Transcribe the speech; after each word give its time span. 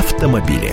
автомобили. 0.00 0.72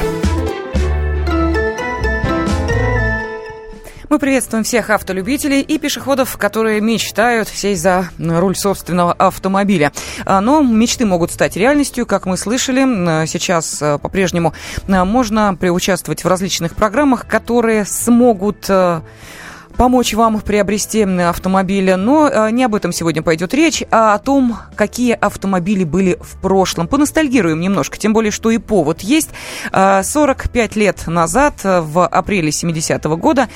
Мы 4.08 4.19
приветствуем 4.19 4.63
всех 4.63 4.90
автолюбителей 4.90 5.59
и 5.59 5.77
пешеходов, 5.77 6.38
которые 6.38 6.79
мечтают 6.79 7.50
сесть 7.50 7.82
за 7.82 8.09
руль 8.18 8.55
собственного 8.55 9.11
автомобиля. 9.11 9.91
А, 10.25 10.39
но 10.39 10.61
мечты 10.61 11.05
могут 11.05 11.31
стать 11.31 11.57
реальностью, 11.57 12.05
как 12.05 12.25
мы 12.25 12.38
слышали. 12.38 13.25
Сейчас 13.27 13.79
а, 13.81 13.98
по-прежнему 13.98 14.53
а, 14.88 15.03
можно 15.03 15.55
приучаствовать 15.55 16.23
в 16.23 16.27
различных 16.30 16.73
программах, 16.73 17.27
которые 17.27 17.84
смогут 17.84 18.71
помочь 19.78 20.14
вам 20.14 20.41
приобрести 20.41 21.04
автомобили. 21.04 21.94
Но 21.94 22.27
э, 22.27 22.52
не 22.52 22.64
об 22.64 22.76
этом 22.76 22.91
сегодня 22.91 23.21
пойдет 23.21 23.54
речь, 23.54 23.84
а 23.91 24.16
о 24.16 24.20
том, 24.20 24.57
какие 24.76 25.14
автомобили 25.14 25.84
были 25.84 26.18
в 26.20 26.41
прошлом. 26.41 26.88
Поностальгируем 26.88 27.62
немножко, 27.62 27.98
тем 27.98 28.13
более, 28.13 28.32
что 28.32 28.52
и 28.52 28.58
повод 28.58 29.02
есть. 29.02 29.30
45 29.71 30.77
э, 30.77 30.80
лет 30.80 31.08
назад, 31.08 31.62
э, 31.63 31.82
в 31.82 32.05
апреле 32.05 32.49
70-го 32.49 33.16
года, 33.16 33.48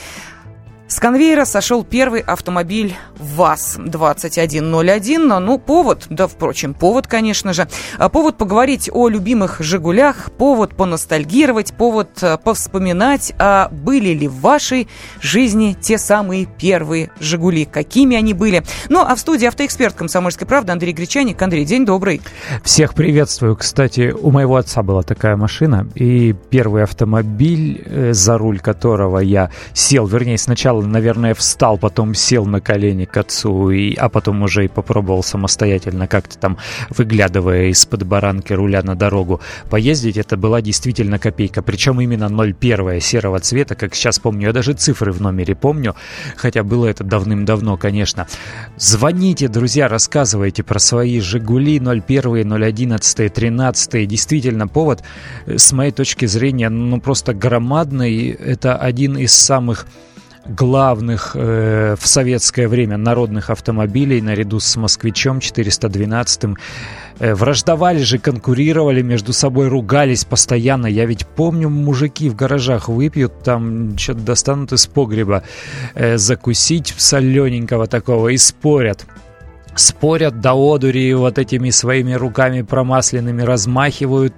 с 0.91 0.99
конвейера 0.99 1.45
сошел 1.45 1.85
первый 1.85 2.19
автомобиль 2.19 2.93
ВАЗ-2101. 3.17 5.39
Ну, 5.39 5.57
повод, 5.57 6.07
да, 6.09 6.27
впрочем, 6.27 6.73
повод, 6.73 7.07
конечно 7.07 7.53
же. 7.53 7.69
А 7.97 8.09
повод 8.09 8.37
поговорить 8.37 8.89
о 8.91 9.07
любимых 9.07 9.61
«Жигулях», 9.61 10.31
повод 10.37 10.75
поностальгировать, 10.75 11.71
повод 11.71 12.21
э, 12.21 12.37
повспоминать, 12.37 13.31
а 13.39 13.69
были 13.71 14.09
ли 14.09 14.27
в 14.27 14.41
вашей 14.41 14.89
жизни 15.21 15.77
те 15.79 15.97
самые 15.97 16.45
первые 16.45 17.09
«Жигули», 17.21 17.63
какими 17.63 18.17
они 18.17 18.33
были. 18.33 18.65
Ну, 18.89 18.99
а 18.99 19.15
в 19.15 19.19
студии 19.21 19.45
автоэксперт 19.45 19.95
«Комсомольской 19.95 20.45
правды» 20.45 20.73
Андрей 20.73 20.91
Гречаник. 20.91 21.41
Андрей, 21.41 21.63
день 21.63 21.85
добрый. 21.85 22.21
Всех 22.65 22.95
приветствую. 22.95 23.55
Кстати, 23.55 24.11
у 24.11 24.29
моего 24.29 24.57
отца 24.57 24.83
была 24.83 25.03
такая 25.03 25.37
машина, 25.37 25.87
и 25.95 26.35
первый 26.49 26.83
автомобиль, 26.83 27.81
э, 27.85 28.11
за 28.11 28.37
руль 28.37 28.59
которого 28.59 29.19
я 29.19 29.51
сел, 29.73 30.05
вернее, 30.05 30.37
сначала 30.37 30.80
наверное, 30.87 31.33
встал, 31.33 31.77
потом 31.77 32.13
сел 32.13 32.45
на 32.45 32.61
колени 32.61 33.05
к 33.05 33.17
отцу, 33.17 33.71
и, 33.71 33.95
а 33.95 34.09
потом 34.09 34.41
уже 34.43 34.65
и 34.65 34.67
попробовал 34.67 35.23
самостоятельно 35.23 36.07
как-то 36.07 36.37
там, 36.37 36.57
выглядывая 36.89 37.67
из-под 37.67 38.03
баранки 38.03 38.53
руля 38.53 38.81
на 38.83 38.95
дорогу, 38.95 39.41
поездить. 39.69 40.17
Это 40.17 40.37
была 40.37 40.61
действительно 40.61 41.19
копейка. 41.19 41.61
Причем 41.61 42.01
именно 42.01 42.27
01 42.27 43.01
серого 43.01 43.39
цвета, 43.39 43.75
как 43.75 43.95
сейчас 43.95 44.19
помню. 44.19 44.47
Я 44.47 44.53
даже 44.53 44.73
цифры 44.73 45.11
в 45.11 45.21
номере 45.21 45.55
помню, 45.55 45.95
хотя 46.35 46.63
было 46.63 46.87
это 46.87 47.03
давным-давно, 47.03 47.77
конечно. 47.77 48.27
Звоните, 48.77 49.47
друзья, 49.47 49.87
рассказывайте 49.87 50.63
про 50.63 50.79
свои 50.79 51.19
«Жигули» 51.19 51.79
01, 51.79 52.51
011, 52.51 53.33
13. 53.33 54.07
Действительно, 54.07 54.67
повод, 54.67 55.03
э, 55.45 55.57
с 55.57 55.71
моей 55.71 55.91
точки 55.91 56.25
зрения, 56.25 56.69
ну 56.69 56.99
просто 56.99 57.33
громадный. 57.33 58.29
Это 58.29 58.75
один 58.75 59.17
из 59.17 59.33
самых 59.33 59.85
главных 60.45 61.31
э, 61.35 61.95
в 61.99 62.07
советское 62.07 62.67
время 62.67 62.97
народных 62.97 63.49
автомобилей 63.49 64.21
наряду 64.21 64.59
с 64.59 64.75
«Москвичом» 64.75 65.39
412 65.39 66.43
э, 67.19 67.33
Враждовали 67.33 67.99
же, 67.99 68.17
конкурировали 68.17 69.01
между 69.01 69.33
собой, 69.33 69.67
ругались 69.67 70.25
постоянно. 70.25 70.87
Я 70.87 71.05
ведь 71.05 71.27
помню, 71.27 71.69
мужики 71.69 72.29
в 72.29 72.35
гаражах 72.35 72.89
выпьют, 72.89 73.43
там 73.43 73.97
что-то 73.97 74.21
достанут 74.21 74.73
из 74.73 74.87
погреба. 74.87 75.43
Э, 75.93 76.17
закусить 76.17 76.93
солененького 76.97 77.87
такого 77.87 78.29
и 78.29 78.37
спорят 78.37 79.05
спорят 79.75 80.39
до 80.41 80.53
одури, 80.53 81.13
вот 81.13 81.37
этими 81.37 81.69
своими 81.69 82.13
руками 82.13 82.61
промасленными 82.61 83.41
размахивают, 83.41 84.33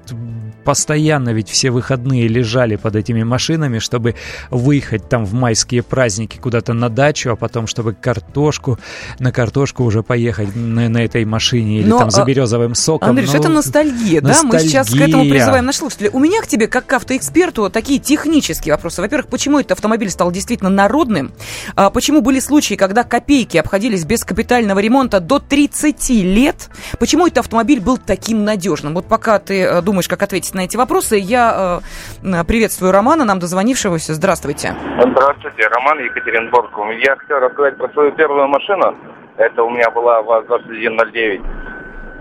постоянно 0.63 1.29
ведь 1.29 1.49
все 1.49 1.71
выходные 1.71 2.27
лежали 2.27 2.75
под 2.75 2.95
этими 2.95 3.23
машинами, 3.23 3.79
чтобы 3.79 4.15
выехать 4.49 5.09
там 5.09 5.25
в 5.25 5.33
майские 5.33 5.83
праздники 5.83 6.38
куда-то 6.38 6.73
на 6.73 6.89
дачу, 6.89 7.31
а 7.31 7.35
потом, 7.35 7.67
чтобы 7.67 7.93
картошку, 7.93 8.79
на 9.19 9.31
картошку 9.31 9.83
уже 9.83 10.03
поехать 10.03 10.55
на, 10.55 10.89
на 10.89 11.03
этой 11.03 11.25
машине 11.25 11.79
или 11.79 11.88
Но, 11.88 11.99
там 11.99 12.11
за 12.11 12.23
а, 12.23 12.25
березовым 12.25 12.75
соком. 12.75 13.09
Андрей, 13.09 13.27
ну, 13.27 13.39
это 13.39 13.49
ностальгия, 13.49 14.22
ностальгия, 14.22 14.22
да? 14.22 14.43
Мы 14.43 14.59
сейчас 14.59 14.89
к 14.89 14.95
этому 14.95 15.29
призываем 15.29 15.66
наших 15.66 15.81
слушателей. 15.81 16.09
У 16.13 16.19
меня 16.19 16.41
к 16.41 16.47
тебе, 16.47 16.67
как 16.67 16.85
к 16.85 16.93
автоэксперту, 16.93 17.69
такие 17.69 17.99
технические 17.99 18.73
вопросы. 18.73 19.01
Во-первых, 19.01 19.29
почему 19.29 19.59
этот 19.59 19.73
автомобиль 19.73 20.09
стал 20.09 20.31
действительно 20.31 20.69
народным? 20.69 21.33
А 21.75 21.89
почему 21.89 22.22
были 22.22 22.39
случаи, 22.39 22.75
когда 22.75 23.03
копейки 23.03 23.57
обходились 23.57 24.05
без 24.05 24.23
капитального 24.23 24.79
ремонта 24.79 25.19
до 25.25 25.39
30 25.39 26.09
лет? 26.09 26.69
Почему 27.00 27.28
этот 27.28 27.39
автомобиль 27.39 27.81
был 27.81 27.97
таким 27.97 28.44
надежным? 28.44 28.94
Вот 28.94 29.07
пока 29.07 29.39
ты 29.39 29.63
э, 29.63 29.81
думаешь, 29.81 30.07
как 30.07 30.22
ответить 30.22 30.53
на 30.53 30.61
эти 30.61 30.78
вопросы. 30.78 31.17
Я 31.17 31.81
э, 32.22 32.44
приветствую 32.45 32.91
Романа, 32.91 33.25
нам 33.25 33.39
дозвонившегося. 33.39 34.13
Здравствуйте. 34.13 34.75
Здравствуйте, 35.00 35.67
Роман 35.67 36.00
Екатеринбург. 36.00 36.72
Я 37.06 37.16
хотел 37.16 37.39
рассказать 37.39 37.78
про 37.78 37.89
свою 37.89 38.11
первую 38.11 38.47
машину. 38.47 38.95
Это 39.38 39.63
у 39.63 39.69
меня 39.69 39.89
была 39.89 40.22
ВАЗ-2109. 40.22 41.41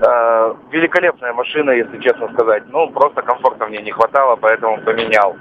Э, 0.04 0.54
великолепная 0.72 1.32
машина, 1.32 1.70
если 1.70 1.98
честно 2.00 2.32
сказать. 2.32 2.64
Ну, 2.68 2.88
просто 2.90 3.22
комфорта 3.22 3.66
мне 3.66 3.82
не 3.82 3.92
хватало, 3.92 4.36
поэтому 4.36 4.78
поменял. 4.78 5.36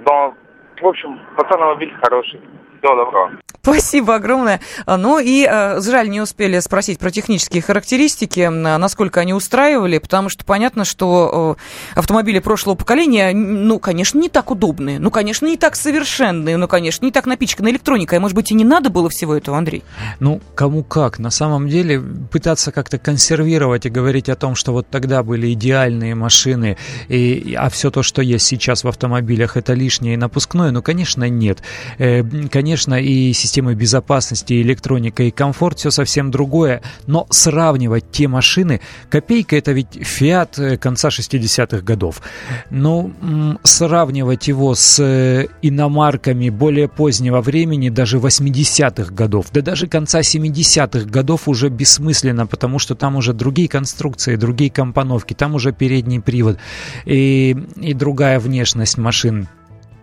Но, 0.00 0.34
в 0.80 0.86
общем, 0.86 1.20
автомобиль 1.36 1.94
хороший. 2.02 2.40
Всего 2.80 2.96
доброго. 2.96 3.32
Спасибо 3.66 4.14
огромное. 4.14 4.60
Ну 4.86 5.18
и 5.18 5.44
э, 5.44 5.80
жаль, 5.80 6.08
не 6.08 6.20
успели 6.20 6.60
спросить 6.60 7.00
про 7.00 7.10
технические 7.10 7.62
характеристики, 7.62 8.46
насколько 8.46 9.18
они 9.18 9.34
устраивали, 9.34 9.98
потому 9.98 10.28
что 10.28 10.44
понятно, 10.44 10.84
что 10.84 11.56
автомобили 11.96 12.38
прошлого 12.38 12.76
поколения, 12.76 13.32
ну, 13.34 13.80
конечно, 13.80 14.20
не 14.20 14.28
так 14.28 14.52
удобные, 14.52 15.00
ну, 15.00 15.10
конечно, 15.10 15.46
не 15.46 15.56
так 15.56 15.74
совершенные, 15.74 16.56
ну, 16.56 16.68
конечно, 16.68 17.04
не 17.04 17.10
так 17.10 17.26
напичканы 17.26 17.70
электроникой. 17.70 18.20
Может 18.20 18.36
быть, 18.36 18.52
и 18.52 18.54
не 18.54 18.62
надо 18.62 18.88
было 18.88 19.10
всего 19.10 19.34
этого, 19.34 19.58
Андрей? 19.58 19.82
Ну, 20.20 20.40
кому 20.54 20.84
как. 20.84 21.18
На 21.18 21.30
самом 21.30 21.68
деле, 21.68 22.00
пытаться 22.30 22.70
как-то 22.70 22.98
консервировать 22.98 23.84
и 23.84 23.90
говорить 23.90 24.28
о 24.28 24.36
том, 24.36 24.54
что 24.54 24.70
вот 24.70 24.86
тогда 24.88 25.24
были 25.24 25.52
идеальные 25.54 26.14
машины, 26.14 26.76
и, 27.08 27.56
а 27.58 27.68
все 27.70 27.90
то, 27.90 28.04
что 28.04 28.22
есть 28.22 28.46
сейчас 28.46 28.84
в 28.84 28.88
автомобилях, 28.88 29.56
это 29.56 29.74
лишнее 29.74 30.14
и 30.14 30.16
напускное, 30.16 30.70
ну, 30.70 30.82
конечно, 30.82 31.28
нет. 31.28 31.64
Э, 31.98 32.22
конечно, 32.48 32.94
и 32.94 33.32
система 33.32 33.55
системы 33.56 33.74
безопасности, 33.74 34.60
электроника 34.60 35.22
и 35.22 35.30
комфорт, 35.30 35.78
все 35.78 35.90
совсем 35.90 36.30
другое. 36.30 36.82
Но 37.06 37.26
сравнивать 37.30 38.10
те 38.10 38.28
машины, 38.28 38.82
копейка 39.08 39.56
это 39.56 39.72
ведь 39.72 39.96
Fiat 39.96 40.50
э, 40.58 40.76
конца 40.76 41.08
60-х 41.08 41.80
годов. 41.80 42.20
Ну, 42.68 43.12
сравнивать 43.62 44.48
его 44.48 44.74
с 44.74 45.02
э, 45.02 45.46
иномарками 45.62 46.50
более 46.50 46.86
позднего 46.86 47.40
времени, 47.40 47.88
даже 47.88 48.18
80-х 48.18 49.14
годов, 49.14 49.46
да 49.52 49.62
даже 49.62 49.86
конца 49.86 50.20
70-х 50.20 51.08
годов 51.08 51.48
уже 51.48 51.70
бессмысленно, 51.70 52.46
потому 52.46 52.78
что 52.78 52.94
там 52.94 53.16
уже 53.16 53.32
другие 53.32 53.68
конструкции, 53.68 54.36
другие 54.36 54.70
компоновки, 54.70 55.32
там 55.32 55.54
уже 55.54 55.72
передний 55.72 56.20
привод 56.20 56.58
и, 57.06 57.56
и 57.76 57.94
другая 57.94 58.38
внешность 58.38 58.98
машин. 58.98 59.48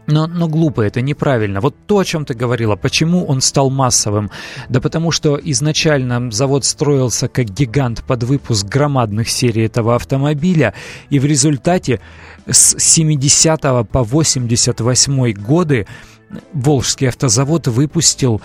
Но, 0.07 0.27
но 0.27 0.47
глупо, 0.47 0.81
это 0.81 1.01
неправильно. 1.01 1.61
Вот 1.61 1.75
то, 1.87 1.99
о 1.99 2.05
чем 2.05 2.25
ты 2.25 2.33
говорила, 2.33 2.75
почему 2.75 3.25
он 3.25 3.41
стал 3.41 3.69
массовым? 3.69 4.31
Да 4.69 4.81
потому 4.81 5.11
что 5.11 5.39
изначально 5.41 6.29
завод 6.31 6.65
строился 6.65 7.27
как 7.27 7.45
гигант 7.45 8.03
под 8.03 8.23
выпуск 8.23 8.65
громадных 8.65 9.29
серий 9.29 9.65
этого 9.65 9.95
автомобиля, 9.95 10.73
и 11.09 11.19
в 11.19 11.25
результате 11.25 12.01
с 12.49 12.77
70 12.77 13.61
по 13.89 14.03
88 14.03 15.31
годы 15.33 15.87
Волжский 16.51 17.07
автозавод 17.07 17.67
выпустил 17.67 18.41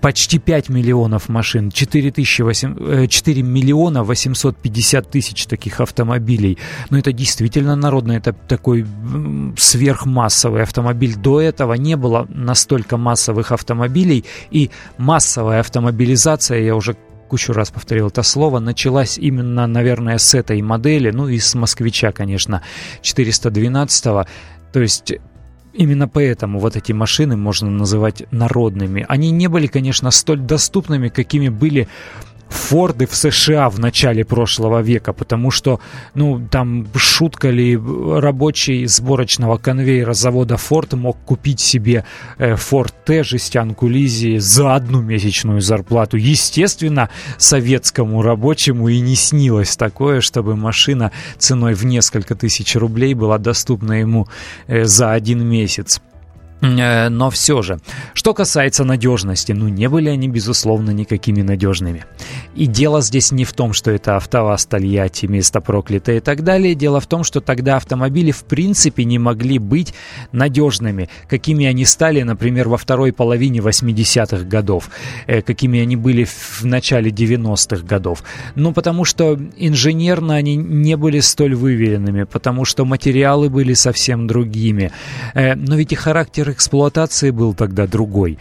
почти 0.00 0.38
5 0.38 0.68
миллионов 0.68 1.28
машин, 1.28 1.70
4, 1.70 2.12
8, 2.38 3.06
4 3.08 3.42
миллиона 3.42 4.04
850 4.04 5.10
тысяч 5.10 5.46
таких 5.46 5.80
автомобилей. 5.80 6.58
Но 6.90 6.98
это 6.98 7.12
действительно 7.12 7.76
народный, 7.76 8.16
это 8.16 8.32
такой 8.32 8.86
сверхмассовый 9.56 10.62
автомобиль. 10.62 11.16
До 11.16 11.40
этого 11.40 11.74
не 11.74 11.96
было 11.96 12.26
настолько 12.28 12.96
массовых 12.96 13.52
автомобилей, 13.52 14.24
и 14.50 14.70
массовая 14.98 15.60
автомобилизация, 15.60 16.60
я 16.60 16.76
уже 16.76 16.96
кучу 17.28 17.52
раз 17.52 17.70
повторил 17.70 18.08
это 18.08 18.22
слово, 18.22 18.58
началась 18.58 19.16
именно, 19.16 19.66
наверное, 19.66 20.18
с 20.18 20.34
этой 20.34 20.60
модели, 20.62 21.10
ну 21.10 21.28
и 21.28 21.38
с 21.38 21.54
москвича, 21.54 22.12
конечно, 22.12 22.62
412 23.02 24.06
-го. 24.06 24.26
То 24.72 24.80
есть 24.80 25.12
Именно 25.72 26.08
поэтому 26.08 26.58
вот 26.58 26.74
эти 26.76 26.92
машины 26.92 27.36
можно 27.36 27.70
называть 27.70 28.24
народными. 28.32 29.04
Они 29.08 29.30
не 29.30 29.46
были, 29.48 29.68
конечно, 29.68 30.10
столь 30.10 30.40
доступными, 30.40 31.08
какими 31.08 31.48
были 31.48 31.86
Форды 32.50 33.06
в 33.06 33.14
США 33.14 33.70
в 33.70 33.78
начале 33.78 34.24
прошлого 34.24 34.80
века, 34.80 35.12
потому 35.12 35.50
что, 35.50 35.80
ну, 36.14 36.46
там 36.50 36.86
шутка 36.96 37.50
ли, 37.50 37.76
рабочий 37.76 38.86
сборочного 38.86 39.56
конвейера 39.56 40.12
завода 40.12 40.56
Ford 40.56 40.96
мог 40.96 41.16
купить 41.24 41.60
себе 41.60 42.04
э, 42.38 42.54
Ford 42.54 42.92
T, 43.04 43.22
жестянку 43.22 43.88
Лизи 43.88 44.38
за 44.38 44.74
одну 44.74 45.00
месячную 45.00 45.60
зарплату. 45.60 46.16
Естественно, 46.16 47.08
советскому 47.38 48.22
рабочему 48.22 48.88
и 48.88 49.00
не 49.00 49.14
снилось 49.14 49.76
такое, 49.76 50.20
чтобы 50.20 50.56
машина 50.56 51.12
ценой 51.38 51.74
в 51.74 51.84
несколько 51.84 52.34
тысяч 52.34 52.74
рублей 52.76 53.14
была 53.14 53.38
доступна 53.38 54.00
ему 54.00 54.28
э, 54.66 54.84
за 54.84 55.12
один 55.12 55.46
месяц. 55.46 56.00
Э, 56.60 57.08
но 57.08 57.30
все 57.30 57.62
же, 57.62 57.80
что 58.14 58.34
касается 58.34 58.84
надежности, 58.84 59.52
ну 59.52 59.68
не 59.68 59.88
были 59.88 60.08
они, 60.08 60.28
безусловно, 60.28 60.90
никакими 60.90 61.42
надежными. 61.42 62.04
И 62.54 62.66
дело 62.66 63.00
здесь 63.00 63.32
не 63.32 63.44
в 63.44 63.52
том, 63.52 63.72
что 63.72 63.90
это 63.90 64.16
АвтоВАЗ, 64.16 64.66
Тольятти, 64.66 65.26
место 65.26 65.60
проклятое 65.60 66.18
и 66.18 66.20
так 66.20 66.42
далее. 66.42 66.74
Дело 66.74 67.00
в 67.00 67.06
том, 67.06 67.24
что 67.24 67.40
тогда 67.40 67.76
автомобили 67.76 68.30
в 68.30 68.44
принципе 68.44 69.04
не 69.04 69.18
могли 69.18 69.58
быть 69.58 69.94
надежными, 70.32 71.08
какими 71.28 71.66
они 71.66 71.84
стали, 71.84 72.22
например, 72.22 72.68
во 72.68 72.76
второй 72.76 73.12
половине 73.12 73.60
80-х 73.60 74.44
годов, 74.44 74.90
э, 75.26 75.42
какими 75.42 75.80
они 75.80 75.96
были 75.96 76.24
в 76.24 76.64
начале 76.64 77.10
90-х 77.10 77.86
годов. 77.86 78.22
Ну, 78.54 78.72
потому 78.72 79.04
что 79.04 79.38
инженерно 79.56 80.34
они 80.34 80.56
не 80.56 80.96
были 80.96 81.20
столь 81.20 81.54
выверенными, 81.54 82.24
потому 82.24 82.64
что 82.64 82.84
материалы 82.84 83.48
были 83.48 83.72
совсем 83.74 84.26
другими. 84.26 84.92
Э, 85.34 85.54
но 85.54 85.76
ведь 85.76 85.92
и 85.92 85.94
характер 85.94 86.49
эксплуатации 86.50 87.30
был 87.30 87.54
тогда 87.54 87.86
другой. 87.86 88.38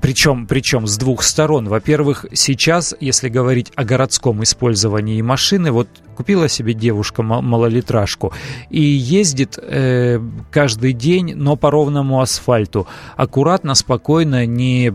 Причем, 0.00 0.46
причем 0.46 0.86
с 0.86 0.96
двух 0.96 1.22
сторон. 1.22 1.68
Во-первых, 1.68 2.24
сейчас, 2.32 2.94
если 2.98 3.28
говорить 3.28 3.70
о 3.74 3.84
городском 3.84 4.42
использовании 4.42 5.20
машины, 5.20 5.70
вот 5.70 5.88
купила 6.16 6.48
себе 6.48 6.72
девушка 6.72 7.22
малолитражку 7.22 8.32
и 8.70 8.80
ездит 8.80 9.58
э, 9.60 10.18
каждый 10.50 10.94
день, 10.94 11.34
но 11.34 11.56
по 11.56 11.70
ровному 11.70 12.20
асфальту. 12.20 12.86
Аккуратно, 13.16 13.74
спокойно, 13.74 14.46
не 14.46 14.94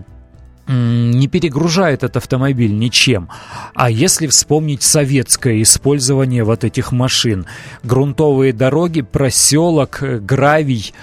не 0.68 1.28
перегружает 1.28 2.04
этот 2.04 2.18
автомобиль 2.18 2.78
ничем. 2.78 3.30
А 3.74 3.90
если 3.90 4.28
вспомнить 4.28 4.84
советское 4.84 5.62
использование 5.62 6.44
вот 6.44 6.66
этих 6.66 6.92
машин, 6.92 7.46
грунтовые 7.84 8.52
дороги, 8.52 9.02
проселок, 9.02 10.00
гравий, 10.02 10.94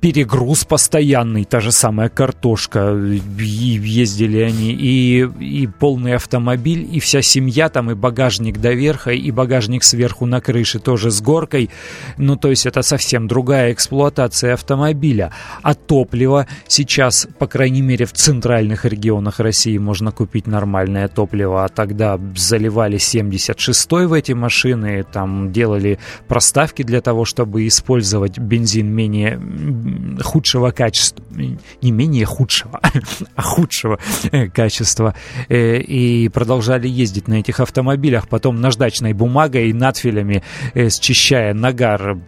перегруз 0.00 0.64
постоянный, 0.64 1.44
та 1.44 1.60
же 1.60 1.72
самая 1.72 2.08
картошка, 2.08 2.94
и 2.94 3.20
ездили 3.42 4.38
они, 4.38 4.72
и, 4.72 5.28
и 5.40 5.66
полный 5.66 6.14
автомобиль, 6.14 6.88
и 6.90 7.00
вся 7.00 7.22
семья 7.22 7.68
там, 7.68 7.90
и 7.90 7.94
багажник 7.94 8.58
до 8.58 8.72
верха, 8.72 9.10
и 9.10 9.30
багажник 9.30 9.84
сверху 9.84 10.26
на 10.26 10.40
крыше 10.40 10.78
тоже 10.78 11.10
с 11.10 11.20
горкой, 11.20 11.70
ну 12.16 12.36
то 12.36 12.48
есть 12.48 12.66
это 12.66 12.82
совсем 12.82 13.28
другая 13.28 13.72
эксплуатация 13.72 14.54
автомобиля. 14.54 15.32
А 15.62 15.74
топливо 15.74 16.46
сейчас, 16.66 17.28
по 17.38 17.46
крайней 17.46 17.82
мере 17.82 18.06
в 18.06 18.12
центральных 18.12 18.84
регионах 18.84 19.40
России 19.40 19.78
можно 19.78 20.12
купить 20.12 20.46
нормальное 20.46 21.08
топливо, 21.08 21.64
а 21.64 21.68
тогда 21.68 22.18
заливали 22.36 22.98
76-й 22.98 24.06
в 24.06 24.12
эти 24.12 24.32
машины, 24.32 25.04
там 25.10 25.52
делали 25.52 25.98
проставки 26.28 26.82
для 26.82 27.00
того, 27.00 27.24
чтобы 27.24 27.66
использовать 27.66 28.38
бензин 28.38 28.88
менее 28.88 29.38
худшего 30.22 30.70
качества, 30.70 31.24
не 31.82 31.90
менее 31.90 32.26
худшего, 32.26 32.80
а 33.34 33.42
худшего 33.42 33.98
э, 34.30 34.48
качества, 34.48 35.14
э, 35.48 35.78
и 35.78 36.28
продолжали 36.28 36.88
ездить 36.88 37.28
на 37.28 37.34
этих 37.34 37.60
автомобилях, 37.60 38.28
потом 38.28 38.60
наждачной 38.60 39.12
бумагой 39.12 39.70
и 39.70 39.72
надфилями, 39.72 40.42
э, 40.74 40.88
счищая 40.90 41.54
нагар 41.54 42.18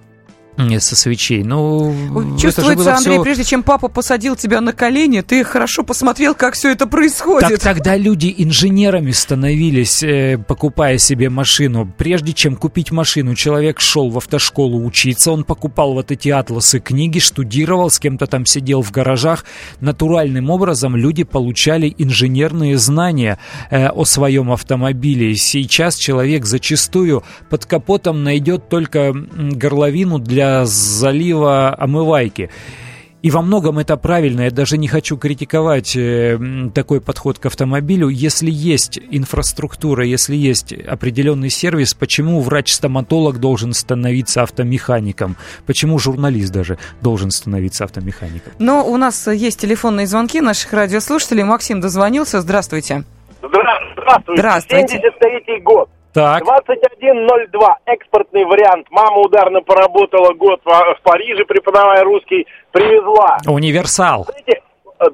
со 0.80 0.96
свечей. 0.96 1.42
Ну, 1.42 1.94
Чувствуется, 2.38 2.94
Андрей, 2.94 3.14
все... 3.14 3.22
прежде 3.22 3.44
чем 3.44 3.62
папа 3.62 3.88
посадил 3.88 4.36
тебя 4.36 4.60
на 4.60 4.72
колени, 4.72 5.20
ты 5.20 5.44
хорошо 5.44 5.82
посмотрел, 5.82 6.34
как 6.34 6.54
все 6.54 6.72
это 6.72 6.86
происходит. 6.86 7.48
Так 7.48 7.60
тогда 7.60 7.96
люди 7.96 8.34
инженерами 8.36 9.12
становились, 9.12 10.02
э, 10.02 10.38
покупая 10.38 10.98
себе 10.98 11.30
машину. 11.30 11.92
Прежде 11.96 12.32
чем 12.32 12.56
купить 12.56 12.90
машину, 12.90 13.34
человек 13.34 13.80
шел 13.80 14.10
в 14.10 14.18
автошколу 14.18 14.84
учиться, 14.84 15.32
он 15.32 15.44
покупал 15.44 15.94
вот 15.94 16.10
эти 16.10 16.28
атласы, 16.28 16.80
книги, 16.80 17.18
штудировал, 17.18 17.90
с 17.90 17.98
кем-то 17.98 18.26
там 18.26 18.46
сидел 18.46 18.82
в 18.82 18.90
гаражах. 18.90 19.44
Натуральным 19.80 20.50
образом 20.50 20.96
люди 20.96 21.24
получали 21.24 21.94
инженерные 21.98 22.78
знания 22.78 23.38
э, 23.70 23.88
о 23.88 24.04
своем 24.04 24.52
автомобиле. 24.52 25.34
Сейчас 25.36 25.96
человек 25.96 26.44
зачастую 26.44 27.22
под 27.50 27.66
капотом 27.66 28.22
найдет 28.22 28.68
только 28.68 29.12
горловину 29.12 30.18
для 30.18 30.51
залива 30.64 31.74
омывайки. 31.78 32.50
И 33.22 33.30
во 33.30 33.40
многом 33.40 33.78
это 33.78 33.96
правильно. 33.96 34.42
Я 34.42 34.50
даже 34.50 34.76
не 34.76 34.88
хочу 34.88 35.16
критиковать 35.16 35.94
э, 35.96 36.36
такой 36.74 37.00
подход 37.00 37.38
к 37.38 37.46
автомобилю. 37.46 38.08
Если 38.08 38.50
есть 38.50 38.98
инфраструктура, 39.10 40.04
если 40.04 40.34
есть 40.34 40.72
определенный 40.72 41.48
сервис, 41.48 41.94
почему 41.94 42.40
врач-стоматолог 42.40 43.38
должен 43.38 43.74
становиться 43.74 44.42
автомехаником? 44.42 45.36
Почему 45.66 46.00
журналист 46.00 46.52
даже 46.52 46.78
должен 47.00 47.30
становиться 47.30 47.84
автомехаником? 47.84 48.54
Но 48.58 48.84
у 48.84 48.96
нас 48.96 49.28
есть 49.28 49.60
телефонные 49.60 50.08
звонки 50.08 50.40
наших 50.40 50.72
радиослушателей. 50.72 51.44
Максим 51.44 51.80
дозвонился. 51.80 52.40
Здравствуйте. 52.40 53.04
Здравствуйте. 53.40 54.40
Здравствуйте. 54.40 54.98
73 54.98 55.60
год. 55.60 55.88
Так. 56.12 56.42
21.02, 56.42 57.74
экспортный 57.86 58.44
вариант. 58.44 58.86
Мама 58.90 59.18
ударно 59.18 59.62
поработала 59.62 60.34
год 60.34 60.60
в, 60.64 60.96
Париже, 61.02 61.44
преподавая 61.44 62.04
русский, 62.04 62.46
привезла. 62.70 63.38
Универсал. 63.46 64.24
Знаете, 64.24 64.62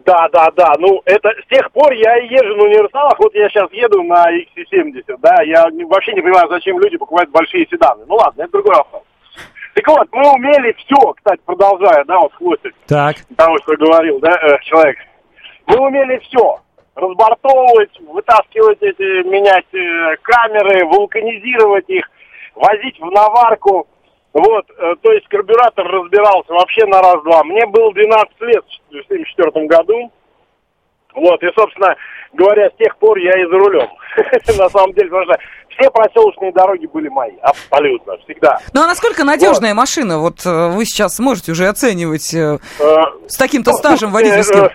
да, 0.05 0.29
да, 0.33 0.51
да. 0.57 0.73
Ну, 0.79 1.01
это 1.05 1.31
с 1.45 1.49
тех 1.49 1.71
пор 1.73 1.93
я 1.93 2.19
и 2.19 2.29
езжу 2.29 2.57
на 2.57 2.65
универсалах. 2.65 3.19
Вот 3.19 3.35
я 3.35 3.49
сейчас 3.49 3.71
еду 3.73 4.03
на 4.03 4.27
XC70, 4.33 5.17
да. 5.19 5.43
Я 5.43 5.69
вообще 5.87 6.13
не 6.15 6.21
понимаю, 6.21 6.49
зачем 6.49 6.79
люди 6.81 6.97
покупают 6.97 7.31
большие 7.31 7.67
седаны. 7.67 8.05
Ну 8.07 8.17
ладно, 8.17 8.43
это 8.43 8.53
другой 8.53 8.77
вопрос. 8.77 9.03
Так 9.75 9.87
вот, 9.87 10.09
мы 10.11 10.33
умели 10.33 10.75
все, 10.79 11.13
кстати, 11.13 11.41
продолжая, 11.45 12.05
да, 12.05 12.19
вот 12.19 12.33
хвостик. 12.35 12.75
Так. 12.89 13.17
Того, 13.37 13.57
что 13.59 13.77
говорил, 13.77 14.19
да, 14.19 14.33
э, 14.33 14.59
человек. 14.65 14.99
Мы 15.67 15.79
умели 15.79 16.19
все 16.19 16.59
разбортовывать, 16.99 17.91
вытаскивать 18.01 18.79
эти, 18.83 19.27
менять 19.27 19.67
э, 19.73 20.17
камеры, 20.23 20.85
вулканизировать 20.87 21.89
их, 21.89 22.05
возить 22.55 22.99
в 23.01 23.11
наварку. 23.11 23.87
Вот, 24.33 24.67
э, 24.71 24.95
то 25.01 25.13
есть 25.13 25.27
карбюратор 25.29 25.87
разбирался 25.87 26.53
вообще 26.53 26.85
на 26.87 27.01
раз-два. 27.01 27.45
Мне 27.45 27.67
было 27.67 27.93
12 27.93 28.41
лет 28.43 28.65
в 28.65 28.91
1974 28.91 29.67
году. 29.67 30.11
Вот, 31.15 31.43
и, 31.43 31.49
собственно 31.57 31.97
говоря, 32.33 32.69
с 32.69 32.77
тех 32.77 32.97
пор 32.99 33.17
я 33.19 33.33
и 33.41 33.45
за 33.45 33.59
рулем. 33.59 33.89
На 34.59 34.69
самом 34.69 34.93
деле, 34.93 35.09
потому 35.09 35.25
что 35.25 35.39
все 35.71 35.91
проселочные 35.91 36.53
дороги 36.53 36.87
были 36.87 37.09
мои, 37.09 37.33
абсолютно, 37.41 38.17
всегда. 38.19 38.59
Ну, 38.75 38.83
а 38.83 38.87
насколько 38.87 39.25
надежная 39.25 39.75
машина? 39.75 40.19
Вот 40.19 40.45
э, 40.45 40.69
вы 40.69 40.85
сейчас 40.85 41.19
можете 41.19 41.53
уже 41.53 41.69
оценивать 41.69 42.35
с 42.35 43.37
таким-то 43.39 43.71
ну, 43.71 43.79
стажем 43.79 44.11
водительским. 44.11 44.69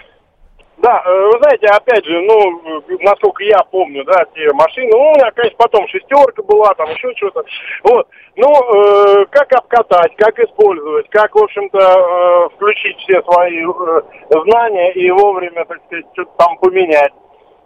Да, 0.83 1.01
э, 1.05 1.25
вы 1.31 1.39
знаете, 1.39 1.67
опять 1.67 2.03
же, 2.05 2.19
ну, 2.23 2.83
насколько 2.99 3.41
я 3.45 3.63
помню, 3.71 4.03
да, 4.03 4.25
те 4.35 4.51
машины, 4.51 4.89
ну, 4.91 4.99
у 4.99 5.15
меня, 5.15 5.31
конечно, 5.31 5.55
потом 5.57 5.87
шестерка 5.87 6.43
была, 6.43 6.73
там 6.73 6.89
еще 6.91 7.09
что-то, 7.15 7.45
вот. 7.83 8.05
Ну, 8.35 8.49
э, 8.51 9.25
как 9.31 9.53
обкатать, 9.53 10.13
как 10.17 10.37
использовать, 10.39 11.07
как, 11.09 11.33
в 11.35 11.41
общем-то, 11.41 11.79
э, 11.79 12.49
включить 12.55 12.97
все 12.97 13.21
свои 13.21 13.63
э, 13.63 14.01
знания 14.29 14.91
и 14.91 15.09
вовремя, 15.11 15.63
так 15.63 15.77
сказать, 15.85 16.05
что-то 16.11 16.31
там 16.37 16.57
поменять. 16.57 17.13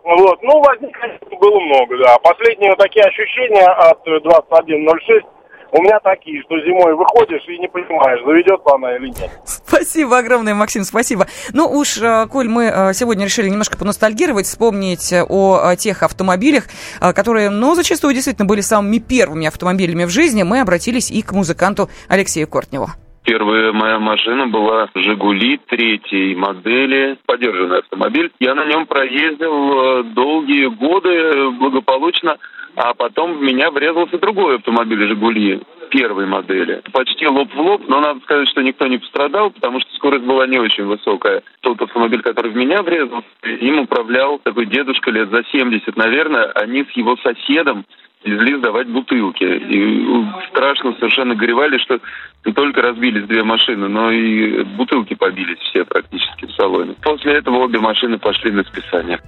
Вот, 0.04 0.44
ну, 0.44 0.62
возник, 0.62 0.96
было 1.40 1.60
много, 1.60 1.98
да. 1.98 2.20
Последние 2.20 2.70
вот 2.70 2.80
такие 2.80 3.04
ощущения 3.04 3.66
от 3.66 4.08
21.06 4.08 5.24
у 5.72 5.82
меня 5.82 6.00
такие, 6.00 6.42
что 6.44 6.60
зимой 6.60 6.94
выходишь 6.94 7.44
и 7.48 7.58
не 7.58 7.68
понимаешь, 7.68 8.24
заведется 8.24 8.76
она 8.76 8.96
или 8.96 9.08
нет. 9.08 9.32
Спасибо 9.78 10.18
огромное, 10.18 10.56
Максим, 10.56 10.84
спасибо. 10.84 11.28
Ну 11.54 11.68
уж, 11.70 12.00
э, 12.02 12.26
Коль, 12.32 12.48
мы 12.48 12.64
э, 12.64 12.94
сегодня 12.94 13.26
решили 13.26 13.48
немножко 13.48 13.78
поностальгировать, 13.78 14.48
вспомнить 14.48 15.14
о 15.14 15.76
тех 15.76 16.02
автомобилях, 16.02 16.64
э, 17.00 17.14
которые, 17.14 17.52
ну, 17.52 17.76
зачастую 17.76 18.16
действительно 18.16 18.48
были 18.48 18.62
самыми 18.62 18.98
первыми 18.98 19.46
автомобилями 19.46 20.06
в 20.06 20.10
жизни, 20.10 20.42
мы 20.42 20.62
обратились 20.62 21.12
и 21.12 21.22
к 21.22 21.32
музыканту 21.32 21.90
Алексею 22.10 22.48
Кортневу. 22.48 22.88
Первая 23.24 23.72
моя 23.72 24.00
машина 24.00 24.48
была 24.48 24.90
«Жигули» 24.96 25.60
третьей 25.70 26.34
модели, 26.36 27.16
подержанный 27.28 27.80
автомобиль. 27.80 28.32
Я 28.40 28.56
на 28.56 28.66
нем 28.66 28.88
проездил 28.88 30.00
э, 30.00 30.04
долгие 30.16 30.70
годы 30.70 31.52
благополучно, 31.60 32.38
а 32.76 32.96
потом 32.96 33.38
в 33.38 33.42
меня 33.42 33.70
врезался 33.70 34.18
другой 34.18 34.56
автомобиль 34.56 35.08
«Жигули» 35.08 35.62
первой 35.90 36.26
модели. 36.26 36.82
Почти 36.92 37.28
лоб 37.28 37.54
в 37.54 37.60
лоб, 37.60 37.84
но 37.88 38.00
надо 38.00 38.20
сказать, 38.22 38.48
что 38.50 38.62
никто 38.62 38.88
не 38.88 38.98
пострадал, 38.98 39.52
потому 39.52 39.80
что 39.80 39.94
скорость 39.96 40.26
была 40.26 40.48
не 40.48 40.60
очень 40.60 40.86
высокая. 40.86 41.44
Тот 41.62 41.82
автомобиль, 41.82 42.22
который 42.22 42.52
в 42.52 42.56
меня 42.56 42.82
врезался, 42.82 43.28
им 43.44 43.80
управлял 43.80 44.40
такой 44.40 44.66
дедушка 44.66 45.12
лет 45.12 45.30
за 45.30 45.44
70, 45.52 45.96
наверное. 45.98 46.52
Они 46.52 46.84
с 46.84 46.92
его 46.92 47.18
соседом 47.18 47.86
везли 48.24 48.58
сдавать 48.58 48.88
бутылки. 48.88 49.44
И 49.44 50.48
страшно 50.50 50.94
совершенно 50.94 51.36
горевали, 51.36 51.78
что 51.78 52.00
не 52.46 52.54
только 52.54 52.82
разбились 52.82 53.26
две 53.28 53.44
машины, 53.44 53.88
но 53.88 54.12
и 54.12 54.64
бутылки 54.64 55.14
побились 55.16 55.60
все 55.60 55.84
практически 55.84 56.46
в 56.46 56.52
салоне. 56.52 56.96
После 57.02 57.34
этого 57.34 57.58
обе 57.58 57.80
машины 57.80 58.18
пошли 58.18 58.52
на 58.52 58.64
списание. 58.64 59.20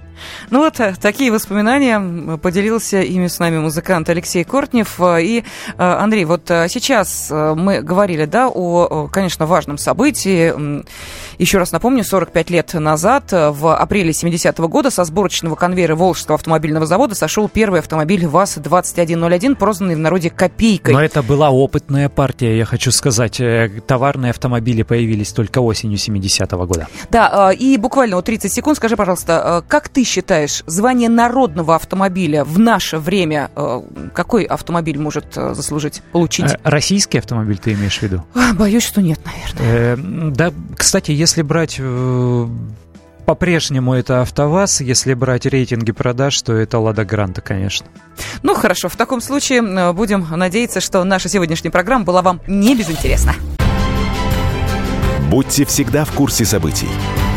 Ну 0.50 0.60
вот 0.60 0.80
э, 0.80 0.94
такие 1.00 1.30
воспоминания 1.30 2.38
поделился 2.38 3.00
ими 3.02 3.26
с 3.26 3.38
нами 3.38 3.58
музыкант 3.58 4.08
Алексей 4.08 4.44
Кортнев. 4.44 4.98
Э, 5.00 5.22
и, 5.22 5.40
э, 5.40 5.42
Андрей, 5.76 6.24
вот 6.24 6.44
сейчас 6.46 7.30
мы 7.30 7.82
говорили, 7.82 8.24
да, 8.24 8.48
о, 8.48 9.08
конечно, 9.08 9.46
важном 9.46 9.76
событии. 9.76 10.52
Еще 11.38 11.58
раз 11.58 11.72
напомню, 11.72 12.04
45 12.04 12.50
лет 12.50 12.74
назад, 12.74 13.32
в 13.32 13.74
апреле 13.74 14.10
70-го 14.10 14.68
года, 14.68 14.90
со 14.90 15.04
сборочного 15.04 15.56
конвейера 15.56 15.94
Волжского 15.94 16.36
автомобильного 16.36 16.86
завода 16.86 17.14
сошел 17.14 17.48
первый 17.48 17.80
автомобиль 17.80 18.26
ВАЗ-2101, 18.96 19.56
прозванный 19.56 19.94
в 19.94 19.98
народе 19.98 20.30
«Копейкой». 20.30 20.94
Но 20.94 21.02
это 21.02 21.22
была 21.22 21.50
опытная 21.50 22.08
партия, 22.08 22.56
я 22.56 22.64
хочу 22.64 22.90
сказать 22.90 23.40
э, 23.40 23.70
товарные 23.86 24.30
автомобили 24.30 24.82
появились 24.82 25.32
только 25.32 25.60
осенью 25.60 25.98
70-го 25.98 26.66
года. 26.66 26.88
Да, 27.10 27.50
э, 27.52 27.56
и 27.56 27.76
буквально 27.76 28.16
вот 28.16 28.24
30 28.24 28.52
секунд, 28.52 28.76
скажи, 28.76 28.96
пожалуйста, 28.96 29.62
э, 29.64 29.68
как 29.68 29.88
ты 29.88 30.04
считаешь, 30.04 30.62
звание 30.66 31.08
народного 31.08 31.74
автомобиля 31.74 32.44
в 32.44 32.58
наше 32.58 32.98
время, 32.98 33.50
какой 34.14 34.44
автомобиль 34.44 34.98
может 34.98 35.34
заслужить, 35.34 36.02
получить? 36.12 36.46
Российский 36.62 37.18
автомобиль 37.18 37.58
ты 37.58 37.72
имеешь 37.72 37.98
в 37.98 38.02
виду? 38.02 38.24
Боюсь, 38.54 38.84
что 38.84 39.00
нет, 39.00 39.20
наверное. 39.24 40.30
Да, 40.30 40.52
кстати, 40.76 41.12
если 41.12 41.42
брать 41.42 41.80
по-прежнему 43.30 43.94
это 43.94 44.22
АвтоВАЗ. 44.22 44.80
Если 44.80 45.14
брать 45.14 45.46
рейтинги 45.46 45.92
продаж, 45.92 46.42
то 46.42 46.52
это 46.52 46.80
Лада 46.80 47.04
Гранта, 47.04 47.40
конечно. 47.40 47.86
Ну, 48.42 48.56
хорошо. 48.56 48.88
В 48.88 48.96
таком 48.96 49.20
случае 49.20 49.92
будем 49.92 50.26
надеяться, 50.28 50.80
что 50.80 51.04
наша 51.04 51.28
сегодняшняя 51.28 51.70
программа 51.70 52.04
была 52.04 52.22
вам 52.22 52.40
не 52.48 52.74
безинтересна. 52.74 53.36
Будьте 55.30 55.64
всегда 55.64 56.04
в 56.04 56.10
курсе 56.10 56.44
событий. 56.44 56.88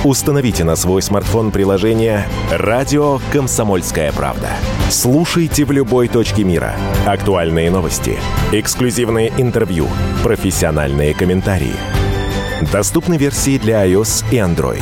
Установите 0.04 0.64
на 0.64 0.76
свой 0.76 1.04
смартфон 1.04 1.52
приложение 1.52 2.26
«Радио 2.50 3.20
Комсомольская 3.32 4.12
правда». 4.14 4.50
Слушайте 4.90 5.64
в 5.64 5.72
любой 5.72 6.08
точке 6.08 6.44
мира. 6.44 6.74
Актуальные 7.06 7.70
новости, 7.70 8.18
эксклюзивные 8.52 9.32
интервью, 9.38 9.88
профессиональные 10.24 11.14
комментарии. 11.14 11.76
Доступны 12.72 13.16
версии 13.18 13.60
для 13.60 13.86
iOS 13.86 14.26
и 14.32 14.38
Android. 14.38 14.82